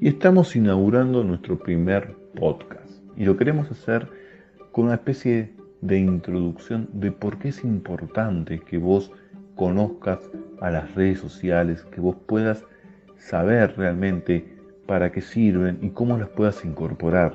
[0.00, 2.90] y estamos inaugurando nuestro primer podcast.
[3.16, 4.08] Y lo queremos hacer
[4.72, 5.52] con una especie
[5.82, 9.12] de introducción de por qué es importante que vos
[9.56, 10.18] conozcas
[10.62, 12.64] a las redes sociales, que vos puedas
[13.18, 14.56] saber realmente
[14.86, 17.34] para qué sirven y cómo las puedas incorporar.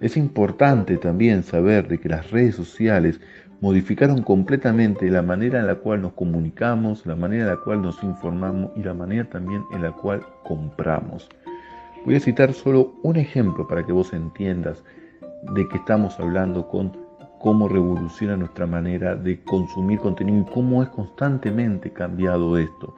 [0.00, 3.20] Es importante también saber de que las redes sociales
[3.60, 8.00] modificaron completamente la manera en la cual nos comunicamos, la manera en la cual nos
[8.04, 11.28] informamos y la manera también en la cual compramos.
[12.04, 14.84] Voy a citar solo un ejemplo para que vos entiendas
[15.54, 16.94] de que estamos hablando con
[17.40, 22.94] cómo revoluciona nuestra manera de consumir contenido y cómo es constantemente cambiado esto.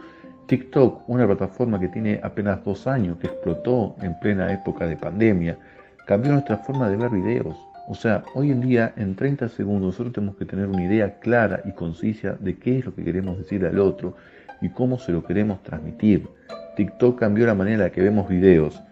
[0.47, 5.57] TikTok, una plataforma que tiene apenas dos años, que explotó en plena época de pandemia,
[6.05, 7.57] cambió nuestra forma de ver videos.
[7.89, 11.63] O sea, hoy en día en 30 segundos nosotros tenemos que tener una idea clara
[11.65, 14.17] y concisa de qué es lo que queremos decir al otro
[14.61, 16.27] y cómo se lo queremos transmitir.
[16.75, 18.83] TikTok cambió la manera en la que vemos videos.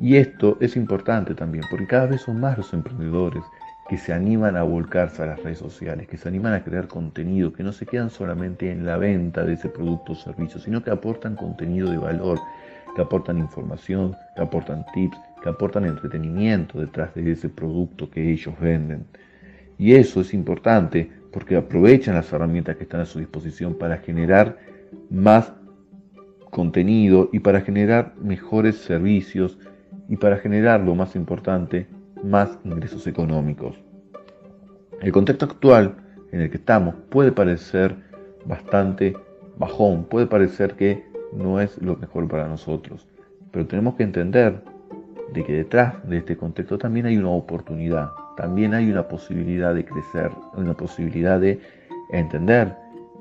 [0.00, 3.44] Y esto es importante también, porque cada vez son más los emprendedores
[3.88, 7.52] que se animan a volcarse a las redes sociales, que se animan a crear contenido,
[7.52, 10.90] que no se quedan solamente en la venta de ese producto o servicio, sino que
[10.90, 12.38] aportan contenido de valor,
[12.96, 18.54] que aportan información, que aportan tips, que aportan entretenimiento detrás de ese producto que ellos
[18.58, 19.04] venden.
[19.76, 24.56] Y eso es importante porque aprovechan las herramientas que están a su disposición para generar
[25.10, 25.52] más
[26.50, 29.58] contenido y para generar mejores servicios
[30.08, 31.86] y para generar, lo más importante,
[32.22, 33.76] más ingresos económicos.
[35.00, 35.96] El contexto actual
[36.32, 37.96] en el que estamos puede parecer
[38.44, 39.16] bastante
[39.56, 43.06] bajón, puede parecer que no es lo mejor para nosotros,
[43.50, 44.62] pero tenemos que entender
[45.32, 49.84] de que detrás de este contexto también hay una oportunidad, también hay una posibilidad de
[49.84, 51.60] crecer, una posibilidad de
[52.10, 52.74] entender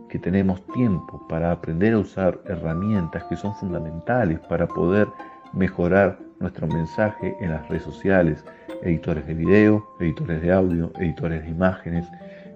[0.10, 5.08] que tenemos tiempo para aprender a usar herramientas que son fundamentales para poder
[5.54, 8.44] mejorar nuestro mensaje en las redes sociales,
[8.82, 12.08] editores de video, editores de audio, editores de imágenes,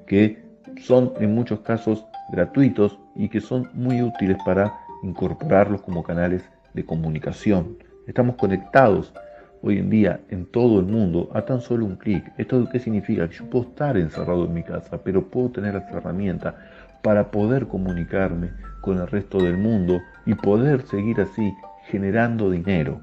[0.05, 0.43] que
[0.81, 6.43] son en muchos casos gratuitos y que son muy útiles para incorporarlos como canales
[6.73, 7.77] de comunicación.
[8.05, 9.13] Estamos conectados
[9.61, 12.31] hoy en día en todo el mundo a tan solo un clic.
[12.37, 13.27] ¿Esto qué significa?
[13.27, 16.55] Que yo puedo estar encerrado en mi casa, pero puedo tener las herramientas
[17.01, 18.51] para poder comunicarme
[18.81, 21.53] con el resto del mundo y poder seguir así
[21.89, 23.01] generando dinero.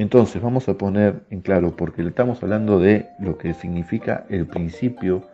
[0.00, 4.46] Entonces vamos a poner en claro, porque le estamos hablando de lo que significa el
[4.46, 5.24] principio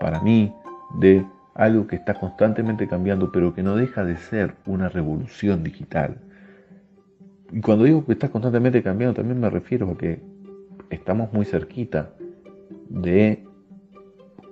[0.00, 0.52] para mí
[0.98, 1.24] de
[1.54, 6.16] algo que está constantemente cambiando, pero que no deja de ser una revolución digital.
[7.52, 10.20] Y cuando digo que está constantemente cambiando, también me refiero a que
[10.90, 12.10] estamos muy cerquita
[12.88, 13.44] de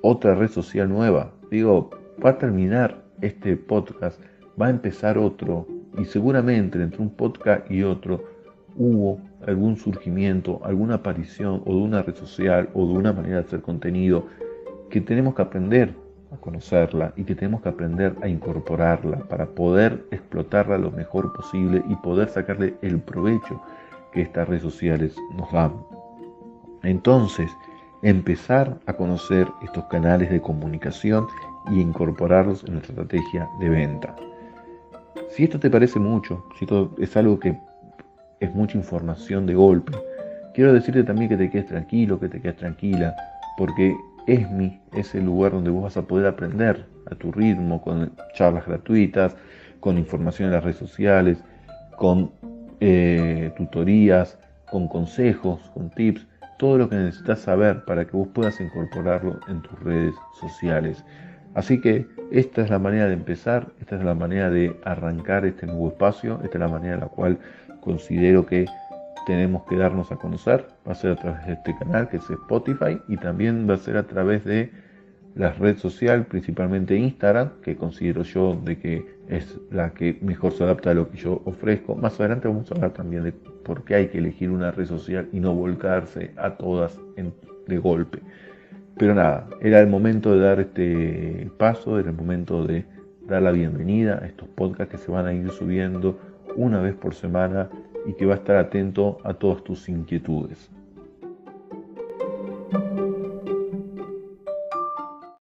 [0.01, 1.33] otra red social nueva.
[1.51, 1.91] Digo,
[2.25, 4.21] va a terminar este podcast,
[4.61, 5.67] va a empezar otro,
[5.99, 8.36] y seguramente entre un podcast y otro
[8.77, 13.47] hubo algún surgimiento, alguna aparición o de una red social o de una manera de
[13.47, 14.27] hacer contenido
[14.91, 15.95] que tenemos que aprender
[16.33, 21.83] a conocerla y que tenemos que aprender a incorporarla para poder explotarla lo mejor posible
[21.89, 23.61] y poder sacarle el provecho
[24.13, 25.73] que estas redes sociales nos dan.
[26.83, 27.51] Entonces,
[28.03, 31.27] empezar a conocer estos canales de comunicación
[31.71, 34.15] y incorporarlos en nuestra estrategia de venta.
[35.31, 37.59] Si esto te parece mucho, si esto es algo que
[38.41, 39.93] es mucha información de golpe.
[40.55, 43.15] Quiero decirte también que te quedes tranquilo, que te quedes tranquila,
[43.59, 43.95] porque
[44.27, 48.67] ESMI es el lugar donde vos vas a poder aprender a tu ritmo, con charlas
[48.67, 49.37] gratuitas,
[49.81, 51.39] con información en las redes sociales,
[51.97, 52.33] con
[52.81, 54.39] eh, tutorías,
[54.71, 56.27] con consejos, con tips,
[56.59, 61.05] todo lo que necesitas saber para que vos puedas incorporarlo en tus redes sociales.
[61.55, 65.67] Así que esta es la manera de empezar, esta es la manera de arrancar este
[65.67, 67.39] nuevo espacio, esta es la manera en la cual
[67.87, 68.67] considero que
[69.27, 70.67] tenemos que darnos a conocer.
[70.87, 73.79] Va a ser a través de este canal que es Spotify y también va a
[73.79, 74.71] ser a través de
[75.37, 80.65] la red social, principalmente Instagram, que considero yo de que es la que mejor se
[80.65, 81.95] adapta a lo que yo ofrezco.
[81.95, 85.29] Más adelante vamos a hablar también de por qué hay que elegir una red social
[85.33, 86.99] y no volcarse a todas
[87.67, 88.21] de golpe.
[88.99, 92.85] Pero nada, era el momento de dar este paso, era el momento de
[93.29, 96.19] dar la bienvenida a estos podcasts que se van a ir subiendo
[96.57, 97.69] una vez por semana
[98.07, 100.71] y que va a estar atento a todas tus inquietudes.